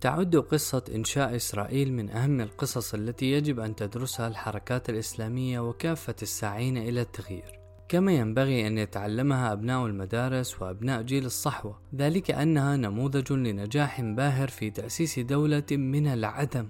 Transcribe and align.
تعد 0.00 0.36
قصة 0.36 0.84
إنشاء 0.94 1.36
إسرائيل 1.36 1.92
من 1.92 2.10
أهم 2.10 2.40
القصص 2.40 2.94
التي 2.94 3.32
يجب 3.32 3.60
أن 3.60 3.76
تدرسها 3.76 4.28
الحركات 4.28 4.90
الإسلامية 4.90 5.60
وكافة 5.60 6.14
الساعين 6.22 6.76
إلى 6.76 7.00
التغيير. 7.00 7.60
كما 7.88 8.12
ينبغي 8.12 8.66
أن 8.66 8.78
يتعلمها 8.78 9.52
أبناء 9.52 9.86
المدارس 9.86 10.62
وأبناء 10.62 11.02
جيل 11.02 11.24
الصحوة. 11.24 11.80
ذلك 11.94 12.30
أنها 12.30 12.76
نموذج 12.76 13.32
لنجاح 13.32 14.00
باهر 14.00 14.48
في 14.48 14.70
تأسيس 14.70 15.18
دولة 15.18 15.66
من 15.70 16.06
العدم. 16.06 16.68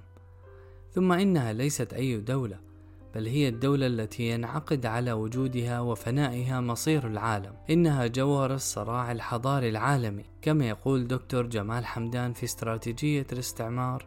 ثم 0.93 1.13
إنها 1.13 1.53
ليست 1.53 1.93
أي 1.93 2.17
دولة 2.17 2.70
بل 3.15 3.27
هي 3.27 3.49
الدولة 3.49 3.87
التي 3.87 4.31
ينعقد 4.31 4.87
على 4.87 5.13
وجودها 5.13 5.81
وفنائها 5.81 6.61
مصير 6.61 7.07
العالم. 7.07 7.53
إنها 7.71 8.07
جوهر 8.07 8.55
الصراع 8.55 9.13
الحضاري 9.13 9.69
العالمي 9.69 10.25
كما 10.43 10.69
يقول 10.69 11.09
دكتور 11.09 11.47
جمال 11.47 11.87
حمدان 11.87 12.33
في 12.33 12.45
استراتيجية 12.45 13.27
الاستعمار 13.33 14.07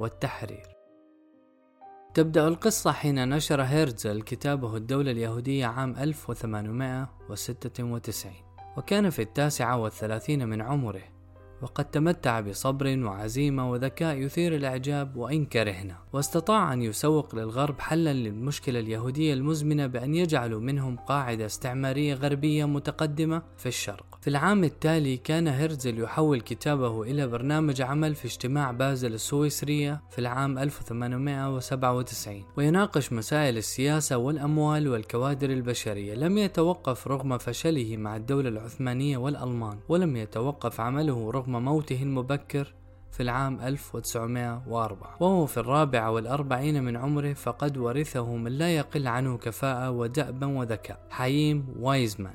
والتحرير. 0.00 0.66
تبدأ 2.14 2.48
القصة 2.48 2.92
حين 2.92 3.28
نشر 3.28 3.62
هيرتزل 3.62 4.22
كتابه 4.22 4.76
الدولة 4.76 5.10
اليهودية 5.10 5.66
عام 5.66 5.96
1896 5.96 8.32
وكان 8.76 9.10
في 9.10 9.22
التاسعة 9.22 9.76
والثلاثين 9.76 10.48
من 10.48 10.60
عمره. 10.60 11.11
وقد 11.62 11.84
تمتع 11.84 12.40
بصبر 12.40 12.98
وعزيمة 13.04 13.70
وذكاء 13.70 14.16
يثير 14.16 14.54
الإعجاب 14.54 15.16
وإن 15.16 15.44
كرهنا. 15.44 15.96
واستطاع 16.12 16.72
أن 16.72 16.82
يسوق 16.82 17.34
للغرب 17.34 17.80
حلا 17.80 18.12
للمشكلة 18.12 18.80
اليهودية 18.80 19.34
المزمنة 19.34 19.86
بأن 19.86 20.14
يجعلوا 20.14 20.60
منهم 20.60 20.96
قاعدة 20.96 21.46
استعمارية 21.46 22.14
غربية 22.14 22.64
متقدمة 22.64 23.42
في 23.56 23.66
الشرق. 23.66 24.18
في 24.20 24.30
العام 24.30 24.64
التالي 24.64 25.16
كان 25.16 25.48
هرزل 25.48 26.00
يحول 26.00 26.40
كتابه 26.40 27.02
إلى 27.02 27.26
برنامج 27.26 27.82
عمل 27.82 28.14
في 28.14 28.24
اجتماع 28.24 28.70
بازل 28.70 29.14
السويسرية 29.14 30.02
في 30.10 30.18
العام 30.18 30.58
1897 30.58 32.44
ويناقش 32.56 33.12
مسائل 33.12 33.56
السياسة 33.56 34.16
والأموال 34.16 34.88
والكوادر 34.88 35.50
البشرية. 35.50 36.14
لم 36.14 36.38
يتوقف 36.38 37.08
رغم 37.08 37.38
فشله 37.38 37.96
مع 37.96 38.16
الدولة 38.16 38.48
العثمانية 38.48 39.16
والألمان 39.16 39.78
ولم 39.88 40.16
يتوقف 40.16 40.80
عمله 40.80 41.30
رغم 41.30 41.51
موته 41.58 42.02
المبكر 42.02 42.74
في 43.12 43.22
العام 43.22 43.60
1904 43.60 45.16
وهو 45.20 45.46
في 45.46 45.56
الرابعة 45.56 46.10
والأربعين 46.10 46.84
من 46.84 46.96
عمره 46.96 47.32
فقد 47.32 47.76
ورثه 47.76 48.36
من 48.36 48.52
لا 48.52 48.76
يقل 48.76 49.06
عنه 49.06 49.36
كفاءة 49.38 49.90
ودأبا 49.90 50.46
وذكاء. 50.46 51.06
حييم 51.10 51.66
وايزمان 51.80 52.34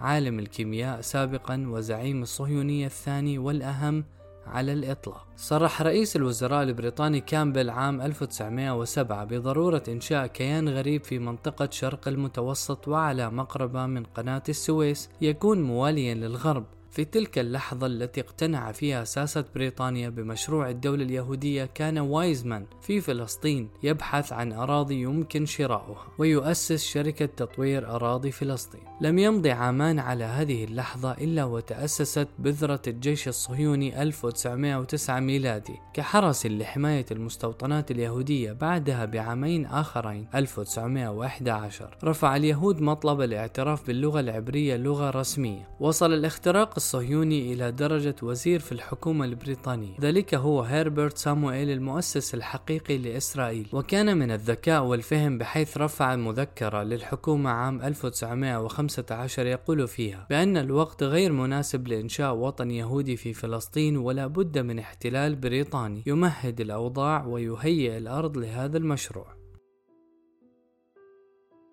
عالم 0.00 0.38
الكيمياء 0.38 1.00
سابقا 1.00 1.64
وزعيم 1.68 2.22
الصهيونية 2.22 2.86
الثاني 2.86 3.38
والأهم 3.38 4.04
على 4.46 4.72
الإطلاق. 4.72 5.26
صرح 5.36 5.82
رئيس 5.82 6.16
الوزراء 6.16 6.62
البريطاني 6.62 7.20
كامبل 7.20 7.70
عام 7.70 8.00
1907 8.00 9.24
بضرورة 9.24 9.82
إنشاء 9.88 10.26
كيان 10.26 10.68
غريب 10.68 11.04
في 11.04 11.18
منطقة 11.18 11.68
شرق 11.70 12.08
المتوسط 12.08 12.88
وعلى 12.88 13.30
مقربة 13.30 13.86
من 13.86 14.04
قناة 14.04 14.42
السويس. 14.48 15.10
يكون 15.20 15.62
مواليا 15.62 16.14
للغرب 16.14 16.64
في 16.94 17.04
تلك 17.04 17.38
اللحظة 17.38 17.86
التي 17.86 18.20
اقتنع 18.20 18.72
فيها 18.72 19.04
ساسة 19.04 19.44
بريطانيا 19.54 20.08
بمشروع 20.08 20.70
الدولة 20.70 21.04
اليهودية 21.04 21.64
كان 21.64 21.98
وايزمان 21.98 22.66
في 22.82 23.00
فلسطين 23.00 23.68
يبحث 23.82 24.32
عن 24.32 24.52
أراضي 24.52 25.02
يمكن 25.02 25.46
شراؤها 25.46 26.06
ويؤسس 26.18 26.84
شركة 26.84 27.26
تطوير 27.26 27.90
أراضي 27.90 28.30
فلسطين. 28.30 28.80
لم 29.00 29.18
يمضي 29.18 29.50
عامان 29.50 29.98
على 29.98 30.24
هذه 30.24 30.64
اللحظة 30.64 31.12
إلا 31.12 31.44
وتأسست 31.44 32.28
بذرة 32.38 32.82
الجيش 32.86 33.28
الصهيوني 33.28 34.02
1909 34.02 35.20
ميلادي 35.20 35.74
كحرس 35.94 36.46
لحماية 36.46 37.06
المستوطنات 37.10 37.90
اليهودية 37.90 38.52
بعدها 38.52 39.04
بعامين 39.04 39.66
آخرين 39.66 40.28
1911 40.34 41.96
رفع 42.04 42.36
اليهود 42.36 42.80
مطلب 42.80 43.20
الاعتراف 43.20 43.86
باللغة 43.86 44.20
العبرية 44.20 44.76
لغة 44.76 45.10
رسمية. 45.10 45.68
وصل 45.80 46.12
الاختراق 46.12 46.78
الصهيوني 46.84 47.52
إلى 47.52 47.72
درجة 47.72 48.16
وزير 48.22 48.60
في 48.60 48.72
الحكومة 48.72 49.24
البريطانية. 49.24 49.96
ذلك 50.00 50.34
هو 50.34 50.62
هيربرت 50.62 51.18
سامويل 51.18 51.70
المؤسس 51.70 52.34
الحقيقي 52.34 52.98
لإسرائيل. 52.98 53.68
وكان 53.72 54.16
من 54.16 54.30
الذكاء 54.30 54.84
والفهم 54.84 55.38
بحيث 55.38 55.78
رفع 55.78 56.16
مذكرة 56.16 56.82
للحكومة 56.82 57.50
عام 57.50 57.82
1915 57.82 59.46
يقول 59.46 59.88
فيها 59.88 60.26
بأن 60.30 60.56
الوقت 60.56 61.02
غير 61.02 61.32
مناسب 61.32 61.88
لإنشاء 61.88 62.34
وطن 62.34 62.70
يهودي 62.70 63.16
في 63.16 63.32
فلسطين 63.32 63.96
ولا 63.96 64.26
بد 64.26 64.58
من 64.58 64.78
احتلال 64.78 65.36
بريطاني. 65.36 66.02
يمهد 66.06 66.60
الأوضاع 66.60 67.26
ويهيئ 67.26 67.98
الأرض 67.98 68.38
لهذا 68.38 68.78
المشروع. 68.78 69.43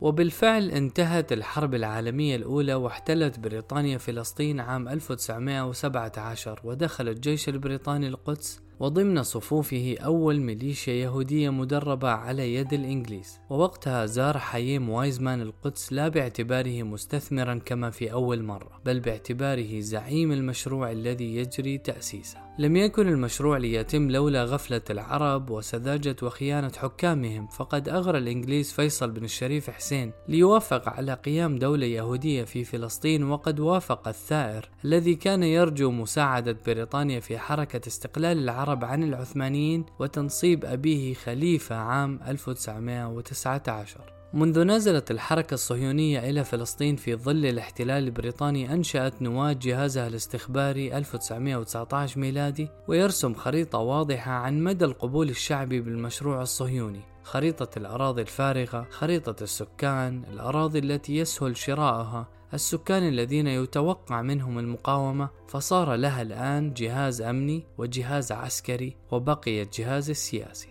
وبالفعل 0.02 0.72
انتهت 0.72 1.32
الحرب 1.34 1.76
العالمية 1.76 2.36
الأولى 2.36 2.74
واحتلت 2.74 3.40
بريطانيا 3.40 3.98
فلسطين 3.98 4.60
عام 4.60 4.88
1917 4.88 6.60
ودخل 6.64 7.10
الجيش 7.10 7.50
البريطاني 7.50 8.08
القدس 8.08 8.62
وضمن 8.82 9.24
صفوفه 9.24 9.96
أول 10.00 10.40
ميليشيا 10.40 10.94
يهودية 10.94 11.50
مدربة 11.50 12.10
على 12.10 12.56
يد 12.56 12.74
الإنجليز. 12.74 13.40
ووقتها 13.50 14.06
زار 14.06 14.38
حييم 14.38 14.90
وايزمان 14.90 15.42
القدس 15.42 15.94
لا 15.94 16.08
باعتباره 16.08 16.84
مستثمرا 16.84 17.56
كما 17.66 17.90
في 17.90 18.12
أول 18.12 18.44
مرة 18.44 18.82
بل 18.86 19.00
باعتباره 19.00 19.80
زعيم 19.80 20.32
المشروع 20.32 20.92
الذي 20.92 21.36
يجري 21.36 21.78
تأسيسه. 21.78 22.52
لم 22.60 22.76
يكن 22.76 23.08
المشروع 23.08 23.58
ليتم 23.58 24.12
لولا 24.12 24.44
غفلة 24.44 24.82
العرب 24.90 25.50
وسذاجة 25.50 26.16
وخيانة 26.24 26.72
حكامهم 26.78 27.48
فقد 27.48 27.90
أغرى 27.90 28.18
الإنجليز 28.18 28.72
فيصل 28.72 29.12
بن 29.12 29.24
الشريف 29.24 29.70
حسين 29.70 30.12
ليوافق 30.28 30.90
على 30.90 31.14
قيام 31.14 31.60
دولة 31.60 31.86
يهودية 31.86 32.44
في 32.44 32.64
فلسطين 32.64 33.24
وقد 33.24 33.60
وافق 33.60 34.08
الثائر 34.08 34.70
الذي 34.86 35.16
كان 35.16 35.44
يرجو 35.44 35.92
مساعدة 35.92 36.58
بريطانيا 36.68 37.20
في 37.20 37.38
حركة 37.38 37.88
استقلال 37.88 38.38
العرب 38.38 38.71
العرب 38.72 38.86
عن 38.86 39.04
العثمانيين 39.04 39.86
وتنصيب 40.00 40.66
أبيه 40.66 41.14
خليفة 41.14 41.76
عام 41.76 42.20
1919 42.28 44.14
منذ 44.34 44.64
نزلت 44.64 45.12
الحركة 45.12 45.54
الصهيونية 45.54 46.30
إلى 46.30 46.44
فلسطين 46.44 46.96
في 46.96 47.16
ظل 47.16 47.46
الاحتلال 47.46 48.04
البريطاني 48.04 48.74
أنشأت 48.74 49.22
نواة 49.22 49.52
جهازها 49.52 50.08
الاستخباري 50.08 50.98
1919 50.98 52.20
ميلادي 52.20 52.68
ويرسم 52.88 53.34
خريطة 53.34 53.80
واضحة 53.80 54.32
عن 54.32 54.64
مدى 54.64 54.86
القبول 54.86 55.30
الشعبي 55.30 55.82
بالمشروع 55.82 56.42
الصهيوني. 56.42 57.02
خريطة 57.24 57.78
الأراضي 57.78 58.22
الفارغة، 58.22 58.88
خريطة 58.92 59.44
السكان، 59.44 60.24
الأراضي 60.34 60.80
التي 60.80 61.18
يسهل 61.18 61.58
شراؤها، 61.58 62.28
السكان 62.54 63.08
الذين 63.08 63.48
يتوقع 63.48 64.22
منهم 64.22 64.60
المقاومة 64.60 65.30
فصار 65.48 65.96
لها 65.96 66.22
الآن 66.22 66.74
جهاز 66.74 67.22
أمني 67.22 67.64
وجهاز 67.78 68.32
عسكري 68.32 68.96
وبقي 69.12 69.62
الجهاز 69.62 70.10
السياسي 70.10 70.68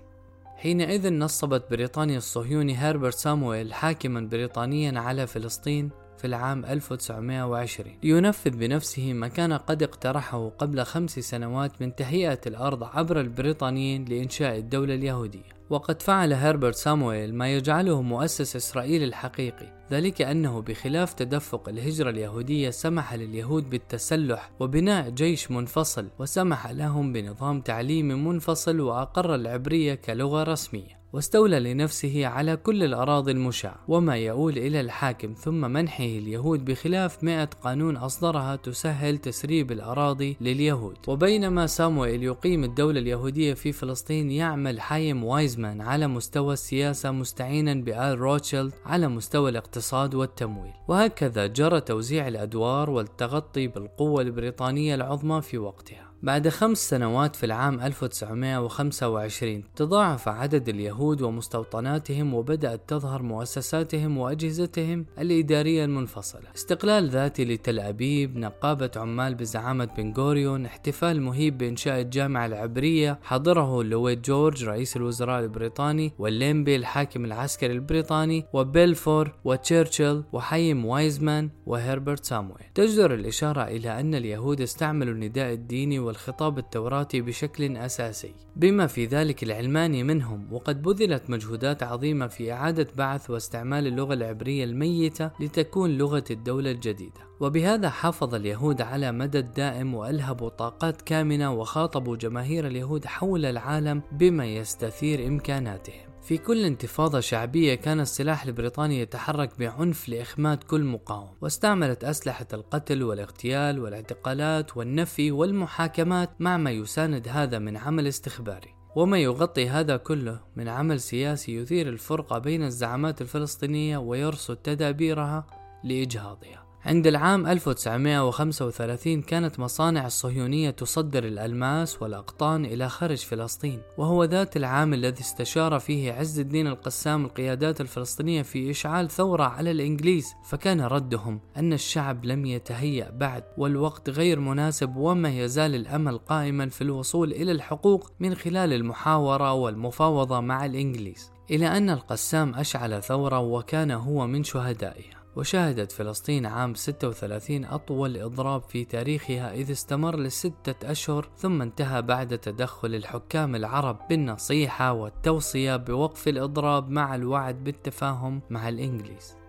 حينئذ 0.56 1.12
نصبت 1.12 1.70
بريطانيا 1.70 2.18
الصهيوني 2.18 2.74
هربرت 2.74 3.14
سامويل 3.14 3.74
حاكما 3.74 4.20
بريطانيا 4.20 5.00
على 5.00 5.26
فلسطين 5.26 5.90
في 6.18 6.26
العام 6.26 6.64
1920 6.64 7.96
لينفذ 8.02 8.50
بنفسه 8.50 9.12
ما 9.12 9.28
كان 9.28 9.52
قد 9.52 9.82
اقترحه 9.82 10.48
قبل 10.48 10.84
خمس 10.84 11.10
سنوات 11.10 11.82
من 11.82 11.94
تهيئة 11.94 12.40
الأرض 12.46 12.84
عبر 12.84 13.20
البريطانيين 13.20 14.04
لإنشاء 14.04 14.58
الدولة 14.58 14.94
اليهودية. 14.94 15.59
وقد 15.70 16.02
فعل 16.02 16.32
هربرت 16.32 16.74
سامويل 16.74 17.34
ما 17.34 17.54
يجعله 17.54 18.02
مؤسس 18.02 18.56
إسرائيل 18.56 19.02
الحقيقي 19.02 19.66
ذلك 19.90 20.22
أنه 20.22 20.62
بخلاف 20.62 21.12
تدفق 21.12 21.68
الهجرة 21.68 22.10
اليهودية 22.10 22.70
سمح 22.70 23.14
لليهود 23.14 23.70
بالتسلح 23.70 24.50
وبناء 24.60 25.10
جيش 25.10 25.50
منفصل 25.50 26.08
وسمح 26.18 26.66
لهم 26.70 27.12
بنظام 27.12 27.60
تعليمي 27.60 28.14
منفصل 28.14 28.80
وأقر 28.80 29.34
العبرية 29.34 29.94
كلغة 29.94 30.42
رسمية. 30.42 30.99
واستولى 31.12 31.60
لنفسه 31.60 32.26
على 32.26 32.56
كل 32.56 32.84
الأراضي 32.84 33.32
المشاة 33.32 33.74
وما 33.88 34.16
يؤول 34.16 34.58
إلى 34.58 34.80
الحاكم 34.80 35.32
ثم 35.32 35.60
منحه 35.70 36.04
اليهود 36.04 36.64
بخلاف 36.64 37.24
مئة 37.24 37.44
قانون 37.44 37.96
أصدرها 37.96 38.56
تسهل 38.56 39.18
تسريب 39.18 39.72
الأراضي 39.72 40.36
لليهود. 40.40 40.96
وبينما 41.08 41.66
سامويل 41.66 42.22
يقيم 42.22 42.64
الدولة 42.64 43.00
اليهودية 43.00 43.54
في 43.54 43.72
فلسطين 43.72 44.30
يعمل 44.30 44.80
حايم 44.80 45.24
وايزمان 45.24 45.80
على 45.80 46.06
مستوى 46.06 46.52
السياسة 46.52 47.10
مستعينا 47.10 47.74
بآل 47.74 48.18
روتشيلد 48.18 48.72
على 48.84 49.08
مستوى 49.08 49.50
الاقتصاد 49.50 50.14
والتمويل. 50.14 50.72
وهكذا 50.88 51.46
جرى 51.46 51.80
توزيع 51.80 52.28
الأدوار 52.28 52.90
والتغطي 52.90 53.66
بالقوة 53.66 54.22
البريطانية 54.22 54.94
العظمى 54.94 55.42
في 55.42 55.58
وقتها. 55.58 56.09
بعد 56.22 56.48
خمس 56.48 56.90
سنوات 56.90 57.36
في 57.36 57.46
العام 57.46 57.80
1925 57.80 59.64
تضاعف 59.76 60.28
عدد 60.28 60.68
اليهود 60.68 61.22
ومستوطناتهم 61.22 62.34
وبدأت 62.34 62.80
تظهر 62.88 63.22
مؤسساتهم 63.22 64.18
وأجهزتهم 64.18 65.06
الإدارية 65.18 65.84
المنفصلة. 65.84 66.42
استقلال 66.54 67.08
ذاتي 67.08 67.44
لتل 67.44 67.78
أبيب 67.78 68.36
نقابة 68.36 68.90
عمال 68.96 69.34
بزعامة 69.34 69.84
بن 69.84 70.12
غوريون 70.12 70.66
احتفال 70.66 71.22
مهيب 71.22 71.58
بإنشاء 71.58 72.00
الجامعة 72.00 72.46
العبرية 72.46 73.18
حضره 73.22 73.82
لويد 73.82 74.22
جورج 74.22 74.64
رئيس 74.64 74.96
الوزراء 74.96 75.40
البريطاني 75.40 76.12
واللنبي 76.18 76.76
الحاكم 76.76 77.24
العسكري 77.24 77.72
البريطاني 77.72 78.44
وبلفور 78.52 79.32
وتشرشل 79.44 80.24
وحاييم 80.32 80.84
وايزمان 80.84 81.50
وهربرت 81.66 82.24
سامويل. 82.24 82.64
تجدر 82.74 83.14
الإشارة 83.14 83.62
إلى 83.62 84.00
أن 84.00 84.14
اليهود 84.14 84.60
استعملوا 84.60 85.14
النداء 85.14 85.52
الديني 85.52 86.09
والخطاب 86.10 86.58
التوراتي 86.58 87.20
بشكل 87.20 87.76
أساسي. 87.76 88.34
بما 88.56 88.86
في 88.86 89.06
ذلك 89.06 89.42
العلماني 89.42 90.02
منهم 90.02 90.52
وقد 90.52 90.82
بذلت 90.82 91.30
مجهودات 91.30 91.82
عظيمة 91.82 92.26
في 92.26 92.52
إعادة 92.52 92.86
بعث 92.96 93.30
واستعمال 93.30 93.86
اللغة 93.86 94.14
العبرية 94.14 94.64
الميتة 94.64 95.30
لتكون 95.40 95.98
لغة 95.98 96.24
الدولة 96.30 96.70
الجديدة. 96.70 97.20
وبهذا 97.40 97.90
حافظ 97.90 98.34
اليهود 98.34 98.82
على 98.82 99.12
مدى 99.12 99.42
دائم 99.42 99.94
وألهبوا 99.94 100.48
طاقات 100.48 101.02
كامنة 101.02 101.52
وخاطبوا 101.52 102.16
جماهير 102.16 102.66
اليهود 102.66 103.04
حول 103.06 103.44
العالم 103.46 104.02
بما 104.12 104.46
يستثير 104.46 105.26
إمكاناتهم. 105.26 106.09
في 106.22 106.38
كل 106.38 106.64
انتفاضة 106.64 107.20
شعبية 107.20 107.74
كان 107.74 108.00
السلاح 108.00 108.44
البريطاني 108.44 109.00
يتحرك 109.00 109.58
بعنف 109.58 110.08
لإخماد 110.08 110.62
كل 110.62 110.84
مقاوم 110.84 111.30
واستعملت 111.40 112.04
أسلحة 112.04 112.46
القتل 112.52 113.02
والاغتيال 113.02 113.78
والاعتقالات 113.78 114.76
والنفي 114.76 115.30
والمحاكمات 115.30 116.30
مع 116.40 116.56
ما 116.56 116.70
يساند 116.70 117.28
هذا 117.28 117.58
من 117.58 117.76
عمل 117.76 118.06
استخباري. 118.06 118.74
وما 118.96 119.18
يغطي 119.18 119.68
هذا 119.68 119.96
كله 119.96 120.40
من 120.56 120.68
عمل 120.68 121.00
سياسي 121.00 121.56
يثير 121.56 121.88
الفرقة 121.88 122.38
بين 122.38 122.62
الزعامات 122.62 123.20
الفلسطينية 123.20 123.98
ويرصد 123.98 124.56
تدابيرها 124.56 125.46
لإجهاضها. 125.84 126.69
عند 126.84 127.06
العام 127.06 127.46
1935 127.46 129.22
كانت 129.22 129.60
مصانع 129.60 130.06
الصهيونية 130.06 130.70
تصدر 130.70 131.24
الألماس 131.24 132.02
والأقطان 132.02 132.64
إلى 132.64 132.88
خارج 132.88 133.18
فلسطين 133.18 133.80
وهو 133.98 134.24
ذات 134.24 134.56
العام 134.56 134.94
الذي 134.94 135.20
استشار 135.20 135.78
فيه 135.78 136.12
عز 136.12 136.38
الدين 136.38 136.66
القسام 136.66 137.24
القيادات 137.24 137.80
الفلسطينية 137.80 138.42
في 138.42 138.70
إشعال 138.70 139.10
ثورة 139.10 139.44
على 139.44 139.70
الإنجليز 139.70 140.34
فكان 140.44 140.80
ردهم 140.80 141.40
أن 141.56 141.72
الشعب 141.72 142.24
لم 142.24 142.46
يتهيأ 142.46 143.10
بعد 143.10 143.44
والوقت 143.58 144.10
غير 144.10 144.40
مناسب 144.40 144.96
وما 144.96 145.28
يزال 145.28 145.74
الأمل 145.74 146.18
قائما 146.18 146.68
في 146.68 146.82
الوصول 146.82 147.32
إلى 147.32 147.52
الحقوق 147.52 148.12
من 148.20 148.34
خلال 148.34 148.72
المحاورة 148.72 149.52
والمفاوضة 149.52 150.40
مع 150.40 150.66
الإنجليز. 150.66 151.30
إلى 151.50 151.66
أن 151.66 151.90
القسام 151.90 152.54
أشعل 152.54 153.02
ثورة 153.02 153.38
وكان 153.40 153.90
هو 153.90 154.26
من 154.26 154.44
شهدائها. 154.44 155.19
وشهدت 155.36 155.92
فلسطين 155.92 156.46
عام 156.46 156.74
36 156.74 157.64
أطول 157.64 158.16
إضراب 158.16 158.62
في 158.62 158.84
تاريخها 158.84 159.54
إذ 159.54 159.70
استمر 159.70 160.16
لستة 160.16 160.90
أشهر 160.90 161.28
ثم 161.36 161.62
انتهى 161.62 162.02
بعد 162.02 162.38
تدخل 162.38 162.94
الحكام 162.94 163.54
العرب 163.54 163.98
بالنصيحة 164.08 164.92
والتوصية 164.92 165.76
بوقف 165.76 166.28
الإضراب 166.28 166.90
مع 166.90 167.14
الوعد 167.14 167.64
بالتفاهم 167.64 168.40
مع 168.50 168.68
الإنجليز. 168.68 169.39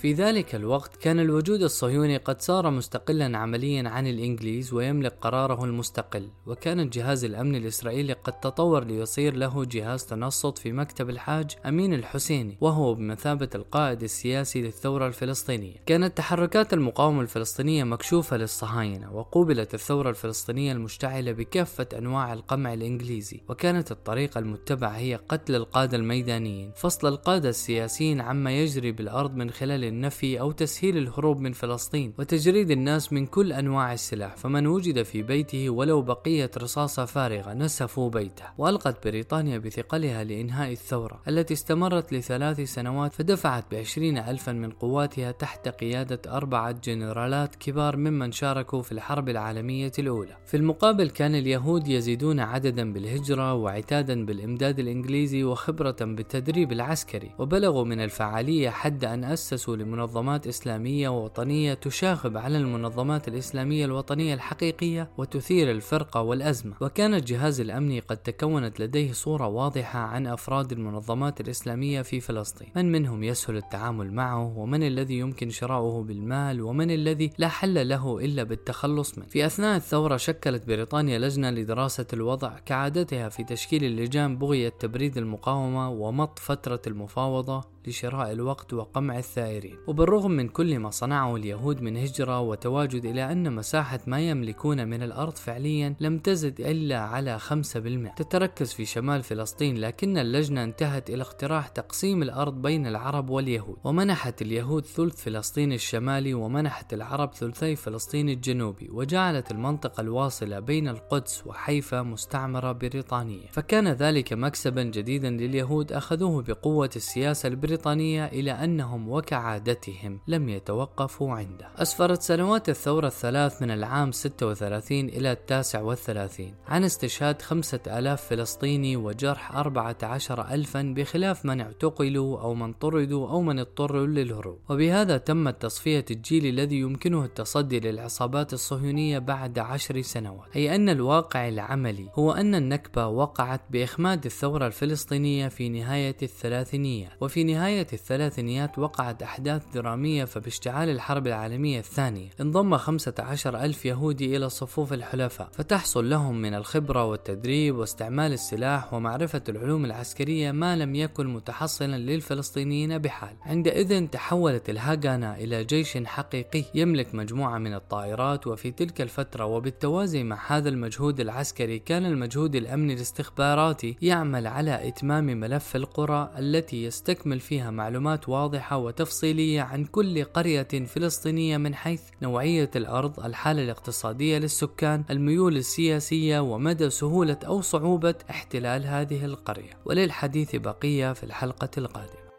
في 0.00 0.12
ذلك 0.12 0.54
الوقت 0.54 0.96
كان 0.96 1.20
الوجود 1.20 1.62
الصهيوني 1.62 2.16
قد 2.16 2.42
صار 2.42 2.70
مستقلا 2.70 3.38
عمليا 3.38 3.88
عن 3.88 4.06
الإنجليز 4.06 4.72
ويملك 4.72 5.14
قراره 5.20 5.64
المستقل 5.64 6.28
وكان 6.46 6.80
الجهاز 6.80 7.24
الأمني 7.24 7.58
الإسرائيلي 7.58 8.12
قد 8.12 8.32
تطور 8.32 8.84
ليصير 8.84 9.36
له 9.36 9.64
جهاز 9.64 10.04
تنصت 10.04 10.58
في 10.58 10.72
مكتب 10.72 11.10
الحاج 11.10 11.50
أمين 11.66 11.94
الحسيني 11.94 12.56
وهو 12.60 12.94
بمثابة 12.94 13.48
القائد 13.54 14.02
السياسي 14.02 14.62
للثورة 14.62 15.06
الفلسطينية. 15.06 15.76
كانت 15.86 16.16
تحركات 16.16 16.72
المقاومة 16.72 17.20
الفلسطينية 17.20 17.84
مكشوفة 17.84 18.36
للصهاينة 18.36 19.12
وقوبلت 19.14 19.74
الثورة 19.74 20.10
الفلسطينية 20.10 20.72
المشتعلة 20.72 21.32
بكافة 21.32 21.86
أنواع 21.98 22.32
القمع 22.32 22.72
الإنجليزي 22.72 23.40
وكانت 23.48 23.90
الطريقة 23.90 24.38
المتبعة 24.38 24.96
هي 24.96 25.14
قتل 25.28 25.54
القادة 25.54 25.96
الميدانيين 25.96 26.72
فصل 26.76 27.08
القادة 27.08 27.48
السياسيين 27.48 28.20
عما 28.20 28.50
يجري 28.52 28.92
بالأرض 28.92 29.34
من 29.34 29.50
خلال 29.50 29.89
النفي 29.90 30.40
أو 30.40 30.52
تسهيل 30.52 30.96
الهروب 30.96 31.40
من 31.40 31.52
فلسطين 31.52 32.12
وتجريد 32.18 32.70
الناس 32.70 33.12
من 33.12 33.26
كل 33.26 33.52
أنواع 33.52 33.92
السلاح 33.92 34.36
فمن 34.36 34.66
وجد 34.66 35.02
في 35.02 35.22
بيته 35.22 35.70
ولو 35.70 36.02
بقية 36.02 36.50
رصاصة 36.58 37.04
فارغة 37.04 37.52
نسفوا 37.52 38.10
بيته. 38.10 38.44
وألقت 38.58 39.06
بريطانيا 39.06 39.58
بثقلها 39.58 40.24
لإنهاء 40.24 40.72
الثورة 40.72 41.20
التي 41.28 41.54
استمرت 41.54 42.12
لثلاث 42.12 42.60
سنوات 42.60 43.12
فدفعت 43.12 43.64
بعشرين 43.72 44.18
ألفا 44.18 44.52
من 44.52 44.70
قواتها 44.70 45.30
تحت 45.30 45.68
قيادة 45.68 46.36
أربعة 46.36 46.72
جنرالات 46.84 47.54
كبار 47.54 47.96
ممن 47.96 48.32
شاركوا 48.32 48.82
في 48.82 48.92
الحرب 48.92 49.28
العالمية 49.28 49.92
الأولى. 49.98 50.36
في 50.46 50.56
المقابل 50.56 51.10
كان 51.10 51.34
اليهود 51.34 51.88
يزيدون 51.88 52.40
عددا 52.40 52.92
بالهجرة 52.92 53.54
وعتادا 53.54 54.24
بالإمداد 54.24 54.78
الإنجليزي 54.78 55.44
وخبرة 55.44 55.96
بالتدريب 56.00 56.72
العسكري 56.72 57.30
وبلغوا 57.38 57.84
من 57.84 58.00
الفعالية 58.00 58.70
حد 58.70 59.04
أن 59.04 59.24
أسسوا 59.24 59.76
لمنظمات 59.80 60.46
إسلامية 60.46 61.08
ووطنية 61.08 61.74
تشاغب 61.74 62.36
على 62.36 62.58
المنظمات 62.58 63.28
الإسلامية 63.28 63.84
الوطنية 63.84 64.34
الحقيقية 64.34 65.10
وتثير 65.18 65.70
الفرقة 65.70 66.22
والأزمة. 66.22 66.74
وكان 66.80 67.14
الجهاز 67.14 67.60
الأمني 67.60 68.00
قد 68.00 68.16
تكونت 68.16 68.80
لديه 68.80 69.12
صورة 69.12 69.46
واضحة 69.46 69.98
عن 69.98 70.26
أفراد 70.26 70.72
المنظمات 70.72 71.40
الإسلامية 71.40 72.02
في 72.02 72.20
فلسطين. 72.20 72.68
من 72.76 72.92
منهم 72.92 73.22
يسهل 73.22 73.56
التعامل 73.56 74.12
معه 74.12 74.58
ومن 74.58 74.82
الذي 74.82 75.18
يمكن 75.18 75.50
شراؤه 75.50 76.02
بالمال 76.02 76.62
ومن 76.62 76.90
الذي 76.90 77.30
لا 77.38 77.48
حل 77.48 77.88
له 77.88 78.18
إلا 78.18 78.42
بالتخلص 78.42 79.18
منه. 79.18 79.26
في 79.26 79.46
أثناء 79.46 79.76
الثورة 79.76 80.16
شكلت 80.16 80.66
بريطانيا 80.66 81.18
لجنة 81.18 81.50
لدراسة 81.50 82.06
الوضع 82.12 82.58
كعادتها 82.58 83.28
في 83.28 83.44
تشكيل 83.44 83.84
اللجان 83.84 84.38
بغية 84.38 84.68
تبريد 84.68 85.16
المقاومة 85.16 85.90
ومط 85.90 86.38
فترة 86.38 86.82
المفاوضة. 86.86 87.64
لشراء 87.86 88.32
الوقت 88.32 88.72
وقمع 88.72 89.18
الثائرين. 89.18 89.76
وبالرغم 89.86 90.30
من 90.30 90.48
كل 90.48 90.78
ما 90.78 90.90
صنعه 90.90 91.36
اليهود 91.36 91.82
من 91.82 91.96
هجرة 91.96 92.40
وتواجد 92.40 93.04
إلى 93.04 93.32
أن 93.32 93.52
مساحة 93.52 94.00
ما 94.06 94.20
يملكون 94.20 94.88
من 94.88 95.02
الأرض 95.02 95.36
فعليا 95.36 95.94
لم 96.00 96.18
تزد 96.18 96.60
إلا 96.60 96.98
على 97.00 97.38
5% 97.38 98.14
تتركز 98.16 98.72
في 98.72 98.84
شمال 98.84 99.22
فلسطين 99.22 99.78
لكن 99.78 100.18
اللجنة 100.18 100.64
انتهت 100.64 101.10
إلى 101.10 101.22
اقتراح 101.22 101.68
تقسيم 101.68 102.22
الأرض 102.22 102.62
بين 102.62 102.86
العرب 102.86 103.30
واليهود. 103.30 103.76
ومنحت 103.84 104.42
اليهود 104.42 104.84
ثلث 104.84 105.22
فلسطين 105.22 105.72
الشمالي 105.72 106.34
ومنحت 106.34 106.94
العرب 106.94 107.34
ثلثي 107.34 107.76
فلسطين 107.76 108.28
الجنوبي 108.28 108.88
وجعلت 108.92 109.50
المنطقة 109.50 110.00
الواصلة 110.00 110.60
بين 110.60 110.88
القدس 110.88 111.46
وحيفا 111.46 112.02
مستعمرة 112.02 112.72
بريطانية. 112.72 113.46
فكان 113.50 113.88
ذلك 113.88 114.32
مكسبا 114.32 114.82
جديدا 114.82 115.30
لليهود 115.30 115.92
أخذوه 115.92 116.42
بقوة 116.42 116.90
السياسة 116.96 117.46
البريطانية. 117.46 117.69
البريطانية 117.70 118.26
إلى 118.26 118.50
أنهم 118.50 119.08
وكعادتهم 119.08 120.20
لم 120.28 120.48
يتوقفوا 120.48 121.32
عنده. 121.32 121.68
أسفرت 121.76 122.22
سنوات 122.22 122.68
الثورة 122.68 123.06
الثلاث 123.06 123.62
من 123.62 123.70
العام 123.70 124.12
36 124.12 125.08
إلى 125.08 125.32
التاسع 125.32 125.80
والثلاثين 125.80 126.54
عن 126.68 126.84
استشهاد 126.84 127.42
خمسة 127.42 127.80
ألاف 127.86 128.22
فلسطيني 128.22 128.96
وجرح 128.96 129.56
أربعة 129.56 129.96
عشر 130.02 130.50
ألفا 130.50 130.94
بخلاف 130.96 131.44
من 131.44 131.60
اعتقلوا 131.60 132.40
أو 132.40 132.54
من 132.54 132.72
طردوا 132.72 133.28
أو 133.28 133.42
من 133.42 133.58
اضطروا 133.58 134.06
للهروب. 134.06 134.58
وبهذا 134.70 135.16
تمت 135.16 135.62
تصفية 135.62 136.04
الجيل 136.10 136.46
الذي 136.46 136.76
يمكنه 136.76 137.24
التصدي 137.24 137.80
للعصابات 137.80 138.52
الصهيونية 138.52 139.18
بعد 139.18 139.58
عشر 139.58 140.02
سنوات. 140.02 140.56
أي 140.56 140.74
أن 140.74 140.88
الواقع 140.88 141.48
العملي 141.48 142.08
هو 142.14 142.32
أن 142.32 142.54
النكبة 142.54 143.06
وقعت 143.06 143.60
بإخماد 143.70 144.24
الثورة 144.24 144.66
الفلسطينية 144.66 145.48
في 145.48 145.68
نهاية 145.68 146.16
الثلاثينيات 146.22 146.80
وفي 147.20 147.44
نهاية 147.44 147.59
نهاية 147.60 147.86
الثلاثينيات 147.92 148.78
وقعت 148.78 149.22
أحداث 149.22 149.62
درامية 149.74 150.24
فباشتعال 150.24 150.88
الحرب 150.88 151.26
العالمية 151.26 151.78
الثانية. 151.78 152.28
انضم 152.40 152.76
15 152.76 153.56
ألف 153.56 153.86
يهودي 153.86 154.36
إلى 154.36 154.48
صفوف 154.48 154.92
الحلفاء 154.92 155.48
فتحصل 155.52 156.10
لهم 156.10 156.42
من 156.42 156.54
الخبرة 156.54 157.04
والتدريب 157.04 157.76
واستعمال 157.76 158.32
السلاح 158.32 158.94
ومعرفة 158.94 159.42
العلوم 159.48 159.84
العسكرية 159.84 160.52
ما 160.52 160.76
لم 160.76 160.94
يكن 160.94 161.26
متحصلا 161.26 161.96
للفلسطينيين 161.96 162.98
بحال. 162.98 163.36
عندئذ 163.42 164.06
تحولت 164.06 164.70
الهاغانا 164.70 165.36
إلى 165.36 165.64
جيش 165.64 165.98
حقيقي 166.04 166.64
يملك 166.74 167.14
مجموعة 167.14 167.58
من 167.58 167.74
الطائرات 167.74 168.46
وفي 168.46 168.70
تلك 168.70 169.00
الفترة 169.00 169.44
وبالتوازي 169.44 170.22
مع 170.22 170.38
هذا 170.46 170.68
المجهود 170.68 171.20
العسكري 171.20 171.78
كان 171.78 172.06
المجهود 172.06 172.54
الأمني 172.54 172.94
الاستخباراتي 172.94 173.96
يعمل 174.02 174.46
على 174.46 174.88
إتمام 174.88 175.24
ملف 175.24 175.76
القرى 175.76 176.30
التي 176.38 176.84
يستكمل 176.84 177.40
فيها 177.50 177.70
معلومات 177.70 178.28
واضحة 178.28 178.76
وتفصيلية 178.76 179.62
عن 179.62 179.84
كل 179.84 180.24
قرية 180.24 180.68
فلسطينية 180.86 181.56
من 181.56 181.74
حيث 181.74 182.02
نوعية 182.22 182.70
الأرض، 182.76 183.20
الحالة 183.20 183.62
الاقتصادية 183.62 184.38
للسكان، 184.38 185.04
الميول 185.10 185.56
السياسية 185.56 186.40
ومدى 186.40 186.90
سهولة 186.90 187.38
أو 187.46 187.60
صعوبة 187.60 188.14
احتلال 188.30 188.86
هذه 188.86 189.24
القرية. 189.24 189.70
وللحديث 189.84 190.56
بقية 190.56 191.12
في 191.12 191.24
الحلقة 191.24 191.70
القادمة. 191.78 192.29